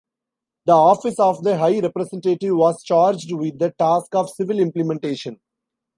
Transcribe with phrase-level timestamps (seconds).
[0.65, 5.39] The Office of the High Representative was charged with the task of civil implementation.